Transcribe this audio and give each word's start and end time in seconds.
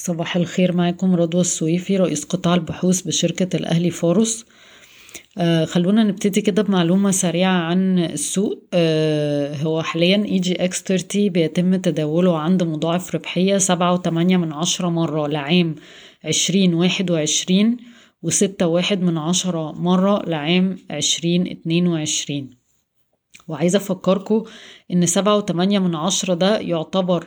صباح 0.00 0.36
الخير 0.36 0.76
معكم 0.76 1.14
رضوى 1.14 1.40
السويفي 1.40 1.96
رئيس 1.96 2.24
قطاع 2.24 2.54
البحوث 2.54 3.00
بشركة 3.02 3.56
الأهلي 3.56 3.90
فاروس. 3.90 4.44
آه 5.38 5.64
خلونا 5.64 6.02
نبتدي 6.04 6.40
كده 6.40 6.62
بمعلومة 6.62 7.10
سريعة 7.10 7.52
عن 7.60 7.98
السوق. 7.98 8.64
آه 8.74 9.54
هو 9.56 9.82
حاليا 9.82 10.24
EGX 10.24 10.82
30 10.82 11.28
بيتم 11.28 11.76
تداوله 11.76 12.38
عند 12.38 12.62
مضاعف 12.62 13.14
ربحية 13.14 13.58
سبعة 13.58 13.92
وتمانية 13.92 14.36
من 14.36 14.52
عشرة 14.52 14.88
مرة 14.88 15.28
لعام 15.28 15.74
عشرين 16.24 16.74
واحد 16.74 17.10
وعشرين 17.10 17.76
وستة 18.22 18.66
واحد 18.66 19.02
من 19.02 19.18
عشرة 19.18 19.72
مرة 19.72 20.22
لعام 20.28 20.78
عشرين 20.90 21.46
اتنين 21.46 21.86
وعشرين. 21.86 22.50
وعايزة 23.48 23.76
أفكركم 23.76 24.44
إن 24.92 25.06
سبعة 25.06 25.36
وتمانية 25.36 25.78
من 25.78 25.94
عشرة 25.94 26.34
ده 26.34 26.58
يعتبر 26.58 27.26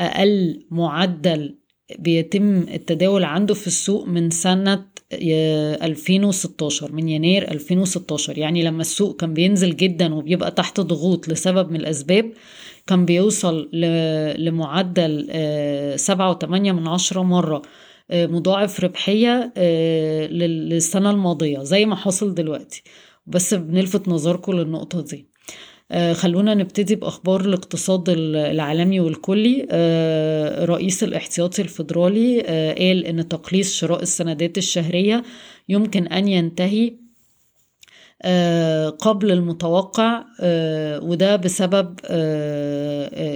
أقل 0.00 0.66
معدل 0.70 1.59
بيتم 1.98 2.58
التداول 2.58 3.24
عنده 3.24 3.54
في 3.54 3.66
السوق 3.66 4.06
من 4.08 4.30
سنة 4.30 4.86
2016 5.12 6.92
من 6.92 7.08
يناير 7.08 7.50
2016 7.50 8.38
يعني 8.38 8.62
لما 8.62 8.80
السوق 8.80 9.16
كان 9.20 9.34
بينزل 9.34 9.76
جدا 9.76 10.14
وبيبقى 10.14 10.50
تحت 10.50 10.80
ضغوط 10.80 11.28
لسبب 11.28 11.70
من 11.70 11.80
الأسباب 11.80 12.32
كان 12.86 13.04
بيوصل 13.04 13.68
لمعدل 14.38 15.26
سبعة 15.98 16.30
وتمانية 16.30 16.72
من 16.72 16.88
عشرة 16.88 17.22
مرة 17.22 17.62
مضاعف 18.12 18.80
ربحية 18.84 19.52
للسنة 20.30 21.10
الماضية 21.10 21.62
زي 21.62 21.86
ما 21.86 21.96
حصل 21.96 22.34
دلوقتي. 22.34 22.82
بس 23.26 23.54
بنلفت 23.54 24.08
نظركم 24.08 24.52
للنقطة 24.52 25.00
دي. 25.00 25.29
خلونا 26.12 26.54
نبتدي 26.54 26.94
بأخبار 26.94 27.40
الاقتصاد 27.40 28.04
العالمي 28.08 29.00
والكلي. 29.00 29.66
رئيس 30.64 31.04
الاحتياطي 31.04 31.62
الفيدرالي 31.62 32.40
قال 32.78 33.04
إن 33.06 33.28
تقليص 33.28 33.74
شراء 33.74 34.02
السندات 34.02 34.58
الشهرية 34.58 35.22
يمكن 35.68 36.06
أن 36.06 36.28
ينتهي 36.28 36.92
قبل 38.98 39.30
المتوقع 39.30 40.24
وده 41.02 41.36
بسبب 41.36 42.00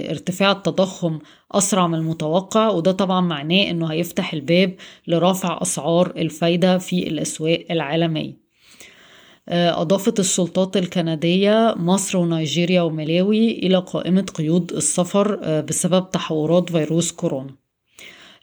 ارتفاع 0.09 0.51
التضخم 0.51 1.19
أسرع 1.51 1.87
من 1.87 1.95
المتوقع 1.95 2.69
وده 2.69 2.91
طبعا 2.91 3.21
معناه 3.21 3.69
إنه 3.69 3.87
هيفتح 3.87 4.33
الباب 4.33 4.75
لرفع 5.07 5.59
أسعار 5.61 6.13
الفايدة 6.17 6.77
في 6.77 7.07
الأسواق 7.07 7.65
العالمية. 7.71 8.44
أضافت 9.49 10.19
السلطات 10.19 10.77
الكندية 10.77 11.73
مصر 11.77 12.17
ونيجيريا 12.17 12.81
وملاوي 12.81 13.51
إلى 13.51 13.77
قائمة 13.77 14.25
قيود 14.33 14.71
السفر 14.73 15.61
بسبب 15.61 16.09
تحورات 16.09 16.69
فيروس 16.69 17.11
كورونا. 17.11 17.55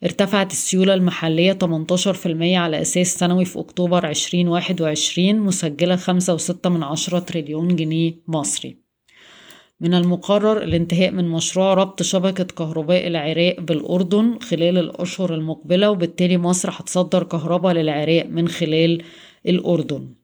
ارتفعت 0.05 0.53
السيولة 0.53 0.95
المحلية 0.95 1.53
18% 1.53 2.57
على 2.57 2.81
أساس 2.81 3.19
سنوي 3.19 3.45
في 3.45 3.59
أكتوبر 3.59 4.09
2021 4.09 5.39
مسجلة 5.39 5.97
5.6 5.97 6.67
من 6.67 6.83
عشرة 6.83 7.19
تريليون 7.19 7.77
جنيه 7.77 8.15
مصري. 8.29 8.77
من 9.81 9.95
المقرر 9.95 10.63
الانتهاء 10.63 11.11
من 11.11 11.29
مشروع 11.29 11.75
ربط 11.75 12.03
شبكة 12.03 12.45
كهرباء 12.45 13.07
العراق 13.07 13.61
بالأردن 13.61 14.39
خلال 14.39 14.79
الأشهر 14.79 15.35
المقبلة 15.35 15.91
وبالتالي 15.91 16.39
مصر 16.39 16.71
هتصدر 16.71 17.23
كهرباء 17.23 17.73
للعراق 17.73 18.27
من 18.27 18.49
خلال 18.49 19.03
الأردن. 19.47 20.22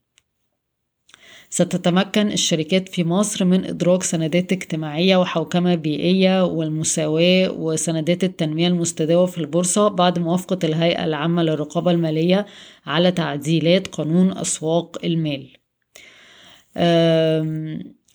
ستتمكن 1.51 2.27
الشركات 2.33 2.89
في 2.89 3.05
مصر 3.05 3.45
من 3.45 3.65
إدراج 3.65 4.03
سندات 4.03 4.53
اجتماعية 4.53 5.17
وحوكمة 5.17 5.75
بيئية 5.75 6.45
والمساواة 6.45 7.51
وسندات 7.51 8.25
التنمية 8.25 8.69
المستدامة 8.69 9.27
في 9.27 9.39
البورصة 9.39 9.89
بعد 9.89 10.19
موافقة 10.19 10.59
الهيئة 10.65 11.05
العامة 11.05 11.43
للرقابة 11.43 11.91
المالية 11.91 12.47
على 12.87 13.13
تعديلات 13.13 13.87
قانون 13.87 14.39
أسواق 14.39 14.99
المال. 15.05 15.49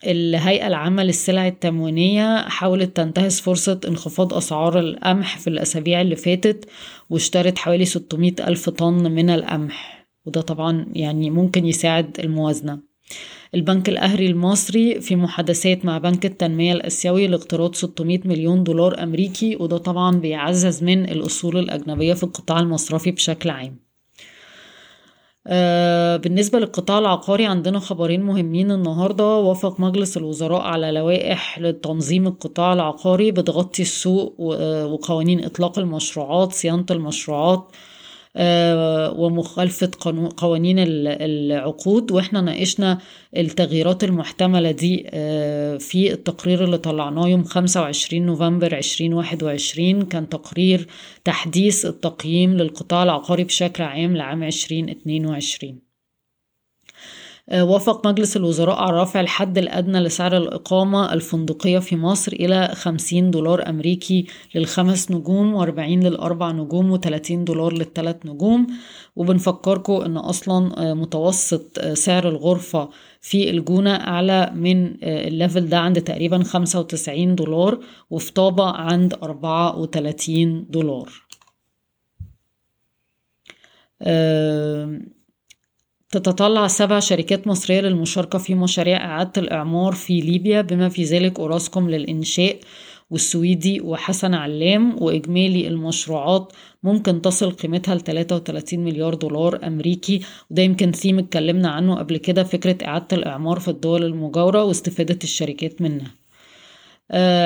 الهيئة 0.05 0.67
العامة 0.67 1.03
للسلع 1.03 1.47
التموينية 1.47 2.41
حاولت 2.47 2.97
تنتهز 2.97 3.39
فرصة 3.39 3.79
انخفاض 3.87 4.33
أسعار 4.33 4.79
القمح 4.79 5.37
في 5.39 5.47
الأسابيع 5.49 6.01
اللي 6.01 6.15
فاتت 6.15 6.69
واشترت 7.09 7.57
حوالي 7.57 7.85
600 7.85 8.33
ألف 8.47 8.69
طن 8.69 9.11
من 9.11 9.29
القمح 9.29 10.07
وده 10.25 10.41
طبعا 10.41 10.85
يعني 10.93 11.29
ممكن 11.29 11.65
يساعد 11.65 12.19
الموازنة 12.19 12.92
البنك 13.55 13.89
الأهلي 13.89 14.27
المصري 14.27 15.01
في 15.01 15.15
محادثات 15.15 15.85
مع 15.85 15.97
بنك 15.97 16.25
التنمية 16.25 16.73
الأسيوي 16.73 17.27
لاقتراض 17.27 17.75
600 17.75 18.19
مليون 18.25 18.63
دولار 18.63 19.03
أمريكي 19.03 19.55
وده 19.55 19.77
طبعا 19.77 20.17
بيعزز 20.19 20.83
من 20.83 21.09
الأصول 21.09 21.57
الأجنبية 21.57 22.13
في 22.13 22.23
القطاع 22.23 22.59
المصرفي 22.59 23.11
بشكل 23.11 23.49
عام. 23.49 23.79
آه 25.47 26.17
بالنسبة 26.17 26.59
للقطاع 26.59 26.99
العقاري 26.99 27.45
عندنا 27.45 27.79
خبرين 27.79 28.21
مهمين 28.21 28.71
النهاردة. 28.71 29.37
وافق 29.37 29.79
مجلس 29.79 30.17
الوزراء 30.17 30.61
على 30.61 30.91
لوائح 30.91 31.59
لتنظيم 31.59 32.27
القطاع 32.27 32.73
العقاري 32.73 33.31
بتغطي 33.31 33.81
السوق 33.81 34.35
وقوانين 34.39 35.45
إطلاق 35.45 35.79
المشروعات 35.79 36.51
صيانة 36.53 36.85
المشروعات 36.91 37.71
ومخالفة 39.17 39.91
قوانين 40.37 40.75
العقود 40.79 42.11
وإحنا 42.11 42.41
ناقشنا 42.41 42.97
التغييرات 43.37 44.03
المحتملة 44.03 44.71
دي 44.71 44.97
في 45.79 46.09
التقرير 46.13 46.63
اللي 46.63 46.77
طلعناه 46.77 47.27
يوم 47.27 47.43
25 47.43 48.25
نوفمبر 48.25 48.77
2021 48.77 50.01
كان 50.05 50.29
تقرير 50.29 50.87
تحديث 51.23 51.85
التقييم 51.85 52.53
للقطاع 52.57 53.03
العقاري 53.03 53.43
بشكل 53.43 53.83
عام 53.83 54.17
لعام 54.17 54.43
2022 54.43 55.92
وافق 57.51 58.07
مجلس 58.07 58.37
الوزراء 58.37 58.75
على 58.81 59.01
رفع 59.01 59.19
الحد 59.21 59.57
الأدنى 59.57 59.99
لسعر 59.99 60.37
الإقامة 60.37 61.13
الفندقية 61.13 61.79
في 61.79 61.95
مصر 61.95 62.31
إلى 62.31 62.67
50 62.73 63.31
دولار 63.31 63.69
أمريكي 63.69 64.25
للخمس 64.55 65.11
نجوم 65.11 65.65
و40 65.65 65.79
للأربع 65.79 66.51
نجوم 66.51 66.97
و30 66.97 67.31
دولار 67.31 67.73
للثلاث 67.73 68.15
نجوم. 68.25 68.67
وبنفكركم 69.15 69.93
إن 69.93 70.17
أصلا 70.17 70.93
متوسط 70.93 71.79
سعر 71.79 72.29
الغرفة 72.29 72.89
في 73.21 73.49
الجونة 73.49 73.95
أعلى 73.95 74.51
من 74.55 75.03
ال 75.03 75.14
level 75.14 75.69
ده 75.69 75.79
عند 75.79 76.01
تقريبا 76.01 76.43
95 76.43 77.35
دولار 77.35 77.79
وفي 78.09 78.33
طابة 78.33 78.65
عند 78.65 79.13
34 79.23 80.65
دولار. 80.69 81.09
تتطلع 86.13 86.67
سبع 86.67 86.99
شركات 86.99 87.47
مصرية 87.47 87.81
للمشاركة 87.81 88.39
في 88.39 88.55
مشاريع 88.55 89.05
إعادة 89.05 89.31
الإعمار 89.41 89.93
في 89.93 90.21
ليبيا 90.21 90.61
بما 90.61 90.89
في 90.89 91.03
ذلك 91.03 91.39
أوراسكوم 91.39 91.89
للإنشاء 91.89 92.57
والسويدي 93.11 93.81
وحسن 93.81 94.33
علام 94.33 95.03
وإجمالي 95.03 95.67
المشروعات 95.67 96.53
ممكن 96.83 97.21
تصل 97.21 97.51
قيمتها 97.51 97.95
ل 97.95 98.01
33 98.01 98.79
مليار 98.79 99.13
دولار 99.13 99.59
أمريكي. 99.67 100.21
وده 100.51 100.61
يمكن 100.61 100.91
ثيم 100.91 101.19
اتكلمنا 101.19 101.69
عنه 101.69 101.95
قبل 101.95 102.17
كده 102.17 102.43
فكرة 102.43 102.85
إعادة 102.87 103.07
الإعمار 103.17 103.59
في 103.59 103.67
الدول 103.67 104.03
المجاورة 104.03 104.63
واستفادة 104.63 105.19
الشركات 105.23 105.81
منها. 105.81 106.22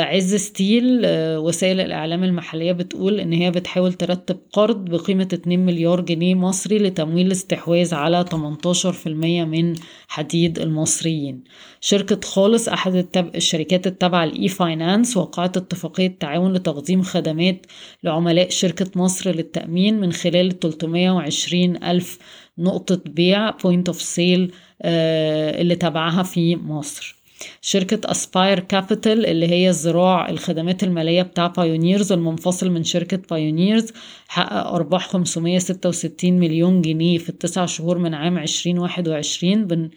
عز 0.03 0.35
ستيل 0.35 1.01
آه 1.05 1.39
وسائل 1.39 1.79
الإعلام 1.81 2.23
المحلية 2.23 2.71
بتقول 2.71 3.19
إن 3.19 3.33
هي 3.33 3.51
بتحاول 3.51 3.93
ترتب 3.93 4.37
قرض 4.53 4.85
بقيمة 4.89 5.27
2 5.33 5.65
مليار 5.65 6.01
جنيه 6.01 6.35
مصري 6.35 6.77
لتمويل 6.77 7.27
الاستحواذ 7.27 7.93
على 7.95 8.25
18% 8.31 9.07
من 9.07 9.75
حديد 10.07 10.59
المصريين. 10.59 11.43
شركة 11.81 12.19
خالص 12.27 12.69
أحد 12.69 12.95
التب... 12.95 13.35
الشركات 13.35 13.87
التابعة 13.87 14.25
ل 14.25 14.47
e-finance 14.47 15.17
وقعت 15.17 15.57
اتفاقية 15.57 16.15
تعاون 16.19 16.53
لتقديم 16.53 17.01
خدمات 17.01 17.65
لعملاء 18.03 18.49
شركة 18.49 18.91
مصر 18.95 19.29
للتأمين 19.35 19.99
من 19.99 20.11
خلال 20.13 20.59
320 20.59 21.83
ألف 21.83 22.19
نقطة 22.57 23.01
بيع 23.05 23.49
point 23.49 23.87
of 23.89 24.01
sale 24.01 24.51
اللي 24.81 25.75
تبعها 25.75 26.23
في 26.23 26.55
مصر. 26.55 27.16
شركة 27.61 28.11
Aspire 28.11 28.59
Capital 28.59 29.25
اللي 29.25 29.47
هي 29.47 29.69
الذراع 29.69 30.29
الخدمات 30.29 30.83
المالية 30.83 31.21
بتاع 31.21 31.47
بايونيرز 31.47 32.11
المنفصل 32.11 32.69
من 32.69 32.83
شركة 32.83 33.19
بايونيرز 33.29 33.93
حقق 34.27 34.67
أرباح 34.73 35.07
566 35.07 36.33
مليون 36.33 36.81
جنيه 36.81 37.17
في 37.17 37.29
التسع 37.29 37.65
شهور 37.65 37.97
من 37.97 38.13
عام 38.13 38.37
2021 38.37 39.67
بن 39.67 39.89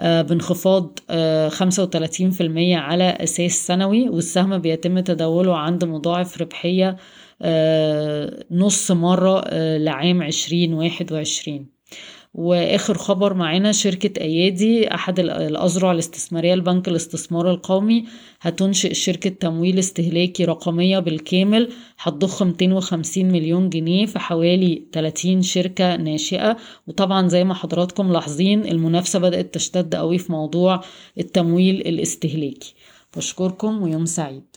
آه 0.00 0.22
بانخفاض 0.22 0.98
آه 1.10 1.48
35% 1.48 1.54
على 2.58 3.04
أساس 3.04 3.66
سنوي 3.66 4.08
والسهم 4.08 4.58
بيتم 4.58 5.00
تداوله 5.00 5.56
عند 5.56 5.84
مضاعف 5.84 6.40
ربحية 6.40 6.96
آه 7.42 8.44
نص 8.50 8.90
مرة 8.90 9.44
لعام 9.76 10.22
2021 10.22 11.66
وآخر 12.34 12.98
خبر 12.98 13.34
معانا 13.34 13.72
شركة 13.72 14.20
أيادي 14.22 14.94
أحد 14.94 15.20
الاذرع 15.20 15.92
الاستثمارية 15.92 16.54
لبنك 16.54 16.88
الاستثمار 16.88 17.50
القومي 17.50 18.04
هتنشئ 18.40 18.94
شركة 18.94 19.30
تمويل 19.30 19.78
استهلاكي 19.78 20.44
رقمية 20.44 20.98
بالكامل 20.98 21.72
هتضخ 21.98 22.42
250 22.42 23.24
مليون 23.24 23.70
جنيه 23.70 24.06
في 24.06 24.18
حوالي 24.18 24.82
30 24.92 25.42
شركة 25.42 25.96
ناشئة. 25.96 26.56
وطبعا 26.86 27.28
زي 27.28 27.44
ما 27.44 27.54
حضراتكم 27.54 28.12
لاحظين 28.12 28.66
المنافسة 28.66 29.18
بدأت 29.18 29.54
تشتد 29.54 29.94
قوي 29.94 30.18
في 30.18 30.32
موضوع 30.32 30.80
التمويل 31.18 31.80
الاستهلاكي. 31.80 32.74
بشكركم 33.16 33.82
ويوم 33.82 34.06
سعيد. 34.06 34.51